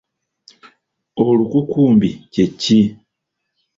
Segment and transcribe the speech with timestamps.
[1.25, 2.79] Olukukumbi kye ki?